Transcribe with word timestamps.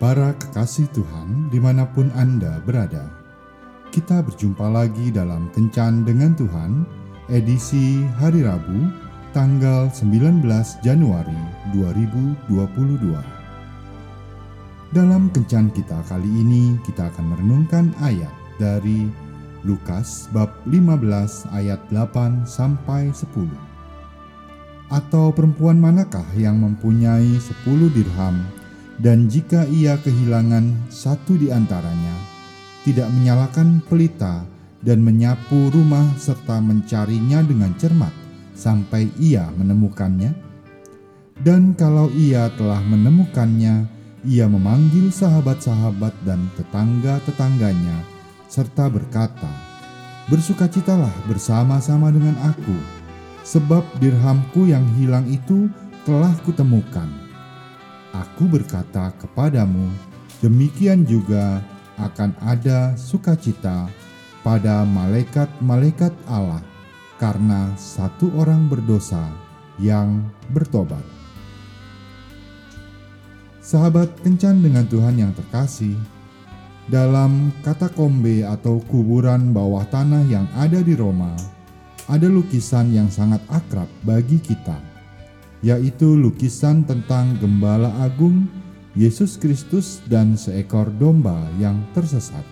Para 0.00 0.32
kekasih 0.32 0.88
Tuhan 0.96 1.52
di 1.52 1.60
mana 1.60 1.84
pun 1.84 2.08
Anda 2.16 2.56
berada, 2.64 3.04
kita 3.92 4.24
berjumpa 4.24 4.64
lagi 4.72 5.12
dalam 5.12 5.52
Kencan 5.52 6.08
dengan 6.08 6.32
Tuhan, 6.32 6.88
edisi 7.28 8.08
hari 8.16 8.40
Rabu, 8.40 8.88
tanggal 9.36 9.92
19 9.92 10.40
Januari 10.80 11.36
2022. 11.76 13.12
Dalam 14.96 15.28
Kencan 15.36 15.68
kita 15.68 16.00
kali 16.08 16.32
ini, 16.32 16.80
kita 16.88 17.12
akan 17.12 17.36
merenungkan 17.36 17.92
ayat 18.00 18.32
dari 18.56 19.04
Lukas 19.68 20.32
bab 20.32 20.48
15 20.64 21.44
ayat 21.52 21.76
8 21.92 22.48
sampai 22.48 23.12
10. 23.12 23.52
Atau 24.88 25.36
perempuan 25.36 25.76
manakah 25.76 26.24
yang 26.40 26.56
mempunyai 26.56 27.36
10 27.36 27.92
dirham 27.92 28.59
dan 29.00 29.32
jika 29.32 29.64
ia 29.72 29.96
kehilangan 29.96 30.92
satu 30.92 31.40
di 31.40 31.48
antaranya, 31.48 32.12
tidak 32.84 33.08
menyalakan 33.16 33.80
pelita 33.88 34.44
dan 34.84 35.00
menyapu 35.00 35.72
rumah 35.72 36.04
serta 36.20 36.60
mencarinya 36.60 37.40
dengan 37.40 37.72
cermat 37.80 38.12
sampai 38.52 39.08
ia 39.16 39.48
menemukannya. 39.56 40.36
Dan 41.40 41.72
kalau 41.72 42.12
ia 42.12 42.52
telah 42.60 42.84
menemukannya, 42.84 43.88
ia 44.28 44.44
memanggil 44.44 45.08
sahabat-sahabat 45.08 46.12
dan 46.28 46.52
tetangga-tetangganya 46.60 48.04
serta 48.52 48.92
berkata, 48.92 49.48
"Bersukacitalah 50.28 51.24
bersama-sama 51.24 52.12
dengan 52.12 52.36
aku, 52.44 52.76
sebab 53.48 53.80
dirhamku 53.96 54.68
yang 54.68 54.84
hilang 55.00 55.24
itu 55.32 55.72
telah 56.04 56.36
kutemukan." 56.44 57.19
Aku 58.10 58.50
berkata 58.50 59.14
kepadamu, 59.22 59.86
demikian 60.42 61.06
juga 61.06 61.62
akan 61.94 62.34
ada 62.42 62.98
sukacita 62.98 63.86
pada 64.42 64.82
malaikat-malaikat 64.82 66.10
Allah 66.26 66.64
karena 67.22 67.70
satu 67.78 68.32
orang 68.34 68.66
berdosa 68.66 69.30
yang 69.78 70.26
bertobat. 70.50 71.04
Sahabat 73.62 74.10
kencan 74.26 74.58
dengan 74.64 74.88
Tuhan 74.90 75.20
yang 75.20 75.30
terkasih, 75.36 75.94
dalam 76.90 77.54
katakombe 77.62 78.42
atau 78.42 78.82
kuburan 78.90 79.54
bawah 79.54 79.86
tanah 79.86 80.26
yang 80.26 80.50
ada 80.58 80.82
di 80.82 80.98
Roma, 80.98 81.30
ada 82.10 82.26
lukisan 82.26 82.90
yang 82.90 83.06
sangat 83.06 83.38
akrab 83.46 83.86
bagi 84.02 84.42
kita 84.42 84.89
yaitu 85.60 86.16
lukisan 86.16 86.84
tentang 86.88 87.36
Gembala 87.36 87.92
Agung, 88.00 88.48
Yesus 88.96 89.36
Kristus, 89.36 90.00
dan 90.08 90.34
seekor 90.34 90.88
domba 90.96 91.36
yang 91.60 91.80
tersesat. 91.92 92.42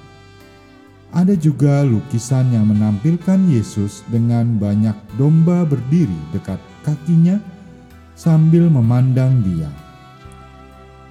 Ada 1.09 1.33
juga 1.41 1.89
lukisan 1.89 2.53
yang 2.53 2.69
menampilkan 2.69 3.49
Yesus 3.49 4.05
dengan 4.13 4.61
banyak 4.61 4.95
domba 5.17 5.65
berdiri 5.65 6.21
dekat 6.37 6.61
kakinya 6.85 7.41
sambil 8.13 8.69
memandang 8.69 9.41
Dia. 9.41 9.73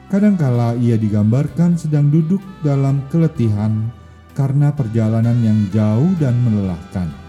Kadangkala 0.08 0.78
ia 0.78 0.96
digambarkan 0.96 1.76
sedang 1.76 2.14
duduk 2.14 2.40
dalam 2.62 3.04
keletihan 3.10 3.90
karena 4.38 4.70
perjalanan 4.72 5.36
yang 5.42 5.60
jauh 5.74 6.14
dan 6.22 6.38
melelahkan 6.46 7.27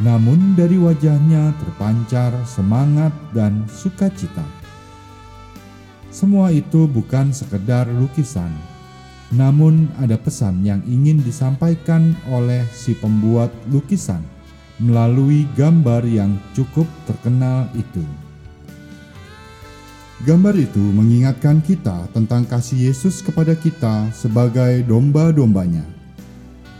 namun 0.00 0.52
dari 0.52 0.76
wajahnya 0.76 1.56
terpancar 1.56 2.36
semangat 2.44 3.12
dan 3.32 3.64
sukacita. 3.68 4.44
Semua 6.12 6.52
itu 6.52 6.88
bukan 6.88 7.32
sekedar 7.32 7.88
lukisan, 7.88 8.52
namun 9.32 9.88
ada 10.00 10.16
pesan 10.20 10.64
yang 10.64 10.80
ingin 10.84 11.20
disampaikan 11.20 12.16
oleh 12.28 12.64
si 12.72 12.92
pembuat 12.96 13.52
lukisan 13.72 14.20
melalui 14.76 15.48
gambar 15.56 16.04
yang 16.04 16.36
cukup 16.52 16.84
terkenal 17.08 17.68
itu. 17.72 18.04
Gambar 20.24 20.56
itu 20.56 20.80
mengingatkan 20.80 21.60
kita 21.60 22.08
tentang 22.16 22.48
kasih 22.48 22.88
Yesus 22.88 23.20
kepada 23.20 23.52
kita 23.52 24.08
sebagai 24.16 24.80
domba-dombanya. 24.88 25.84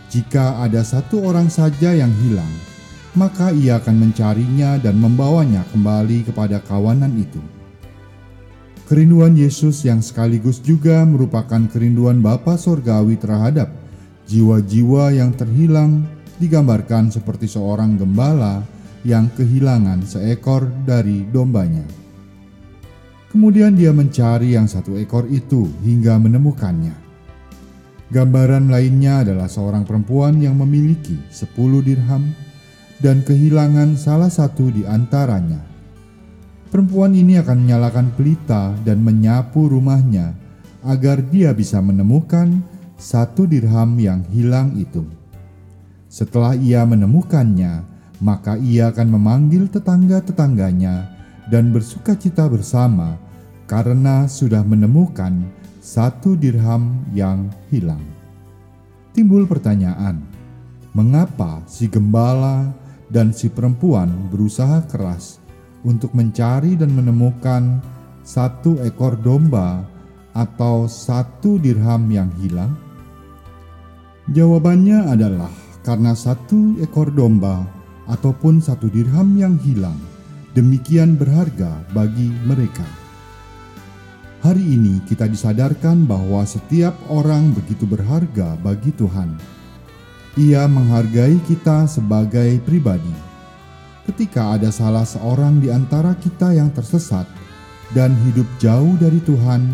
Jika 0.09 0.65
ada 0.65 0.81
satu 0.81 1.21
orang 1.21 1.45
saja 1.45 1.93
yang 1.93 2.09
hilang, 2.25 2.49
maka 3.17 3.49
ia 3.49 3.81
akan 3.81 3.97
mencarinya 3.97 4.77
dan 4.77 5.01
membawanya 5.01 5.65
kembali 5.73 6.29
kepada 6.29 6.61
kawanan 6.61 7.17
itu. 7.17 7.41
Kerinduan 8.85 9.35
Yesus 9.35 9.83
yang 9.83 9.99
sekaligus 9.99 10.61
juga 10.61 11.03
merupakan 11.03 11.59
kerinduan 11.67 12.23
Bapa 12.23 12.55
Sorgawi 12.55 13.19
terhadap 13.19 13.73
jiwa-jiwa 14.29 15.11
yang 15.17 15.33
terhilang 15.35 16.07
digambarkan 16.37 17.09
seperti 17.11 17.49
seorang 17.49 17.97
gembala 17.97 18.61
yang 19.03 19.27
kehilangan 19.33 20.05
seekor 20.05 20.69
dari 20.85 21.25
dombanya. 21.27 21.83
Kemudian 23.27 23.75
dia 23.75 23.91
mencari 23.91 24.55
yang 24.55 24.71
satu 24.71 24.95
ekor 24.95 25.27
itu 25.27 25.67
hingga 25.83 26.15
menemukannya. 26.15 26.95
Gambaran 28.07 28.71
lainnya 28.71 29.27
adalah 29.27 29.51
seorang 29.51 29.83
perempuan 29.83 30.39
yang 30.39 30.55
memiliki 30.55 31.19
sepuluh 31.27 31.83
dirham 31.83 32.31
dan 33.01 33.21
kehilangan 33.21 33.93
salah 33.97 34.29
satu 34.29 34.73
di 34.73 34.85
antaranya. 34.85 35.61
Perempuan 36.67 37.15
ini 37.15 37.39
akan 37.39 37.63
menyalakan 37.63 38.07
pelita 38.17 38.75
dan 38.83 38.99
menyapu 38.99 39.71
rumahnya 39.71 40.35
agar 40.83 41.23
dia 41.23 41.55
bisa 41.55 41.79
menemukan 41.79 42.59
satu 42.99 43.47
dirham 43.47 43.95
yang 44.01 44.25
hilang 44.33 44.75
itu. 44.75 45.05
Setelah 46.11 46.57
ia 46.57 46.83
menemukannya, 46.83 47.85
maka 48.19 48.57
ia 48.57 48.89
akan 48.89 49.07
memanggil 49.15 49.69
tetangga-tetangganya 49.69 51.07
dan 51.47 51.69
bersuka 51.71 52.17
cita 52.17 52.49
bersama 52.49 53.15
karena 53.69 54.25
sudah 54.25 54.65
menemukan 54.65 55.45
satu 55.79 56.35
dirham 56.35 56.99
yang 57.13 57.47
hilang. 57.71 58.01
Timbul 59.15 59.47
pertanyaan, 59.47 60.19
mengapa 60.91 61.63
si 61.69 61.87
gembala 61.87 62.73
dan 63.07 63.31
si 63.31 63.47
perempuan 63.47 64.31
berusaha 64.31 64.83
keras 64.87 65.39
untuk 65.87 66.11
mencari 66.11 66.75
dan 66.75 66.91
menemukan 66.91 67.79
satu 68.27 68.83
ekor 68.83 69.15
domba 69.19 69.87
atau 70.35 70.85
satu 70.85 71.57
dirham 71.57 72.07
yang 72.11 72.27
hilang? 72.43 72.75
Jawabannya 74.27 75.07
adalah 75.07 75.51
karena 75.87 76.11
satu 76.11 76.75
ekor 76.83 77.15
domba 77.15 77.63
ataupun 78.11 78.59
satu 78.59 78.91
dirham 78.91 79.39
yang 79.39 79.55
hilang 79.63 79.95
demikian 80.57 81.13
berharga 81.13 81.85
bagi 81.93 82.33
mereka. 82.43 82.83
Hari 84.41 84.63
ini 84.63 85.05
kita 85.05 85.29
disadarkan 85.29 86.09
bahwa 86.09 86.41
setiap 86.49 86.97
orang 87.13 87.53
begitu 87.53 87.85
berharga 87.85 88.57
bagi 88.65 88.89
Tuhan 88.95 89.56
ia 90.37 90.69
menghargai 90.69 91.41
kita 91.49 91.89
sebagai 91.89 92.61
pribadi. 92.61 93.09
Ketika 94.05 94.53
ada 94.53 94.69
salah 94.69 95.03
seorang 95.03 95.57
di 95.57 95.73
antara 95.73 96.13
kita 96.13 96.53
yang 96.53 96.69
tersesat 96.69 97.25
dan 97.91 98.13
hidup 98.29 98.45
jauh 98.61 98.93
dari 99.01 99.17
Tuhan, 99.25 99.65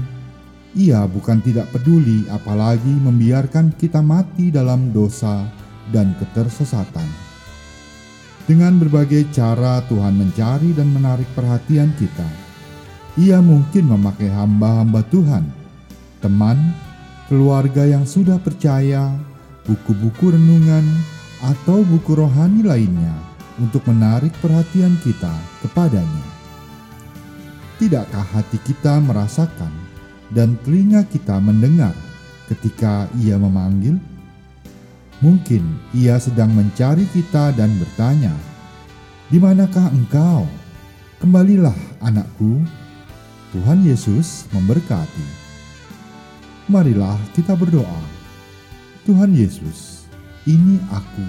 ia 0.73 1.03
bukan 1.05 1.43
tidak 1.43 1.69
peduli, 1.69 2.25
apalagi 2.31 2.89
membiarkan 2.89 3.75
kita 3.75 3.99
mati 3.99 4.49
dalam 4.49 4.89
dosa 4.89 5.45
dan 5.91 6.15
ketersesatan. 6.17 7.05
Dengan 8.47 8.79
berbagai 8.79 9.29
cara, 9.35 9.83
Tuhan 9.91 10.15
mencari 10.15 10.71
dan 10.71 10.89
menarik 10.95 11.27
perhatian 11.35 11.91
kita. 11.99 12.25
Ia 13.19 13.43
mungkin 13.43 13.91
memakai 13.91 14.31
hamba-hamba 14.31 15.05
Tuhan, 15.11 15.45
teman, 16.23 16.73
keluarga 17.29 17.85
yang 17.85 18.07
sudah 18.07 18.41
percaya, 18.41 19.13
buku-buku 19.67 20.35
renungan, 20.35 20.83
atau 21.43 21.83
buku 21.83 22.15
rohani 22.15 22.63
lainnya 22.63 23.11
untuk 23.59 23.83
menarik 23.91 24.31
perhatian 24.39 24.95
kita 25.03 25.31
kepadanya. 25.59 26.25
Tidakkah 27.77 28.23
hati 28.23 28.63
kita 28.63 29.03
merasakan 29.03 29.71
dan 30.31 30.55
telinga 30.63 31.03
kita 31.03 31.35
mendengar 31.43 31.91
ketika 32.47 33.11
Ia 33.19 33.35
memanggil? 33.35 33.99
Mungkin 35.19 35.63
Ia 35.91 36.15
sedang 36.15 36.55
mencari 36.55 37.03
kita 37.11 37.51
dan 37.51 37.75
bertanya, 37.75 38.31
"Di 39.27 39.35
manakah 39.35 39.91
engkau? 39.91 40.47
Kembalilah, 41.19 41.75
anakku." 41.99 42.63
Tuhan 43.51 43.85
Yesus 43.85 44.49
memberkati. 44.49 45.27
Marilah 46.71 47.19
kita 47.37 47.53
berdoa. 47.53 48.22
Tuhan 49.03 49.35
Yesus, 49.35 50.07
ini 50.47 50.79
aku. 50.87 51.27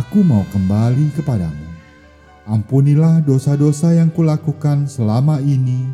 Aku 0.00 0.24
mau 0.24 0.48
kembali 0.48 1.12
kepadamu. 1.12 1.68
Ampunilah 2.48 3.20
dosa-dosa 3.20 3.92
yang 3.92 4.08
kulakukan 4.08 4.88
selama 4.88 5.36
ini 5.44 5.92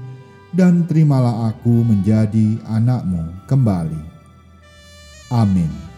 dan 0.55 0.87
terimalah 0.87 1.51
aku 1.51 1.83
menjadi 1.83 2.55
anakmu 2.71 3.35
kembali. 3.51 3.99
Amin. 5.35 5.92